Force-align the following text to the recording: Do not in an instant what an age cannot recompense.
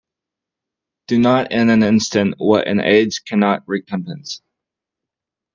Do 1.07 1.19
not 1.19 1.51
in 1.51 1.69
an 1.69 1.83
instant 1.83 2.33
what 2.39 2.67
an 2.67 2.79
age 2.79 3.23
cannot 3.23 3.61
recompense. 3.67 4.41